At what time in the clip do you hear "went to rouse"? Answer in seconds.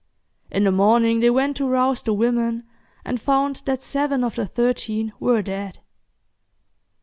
1.29-2.01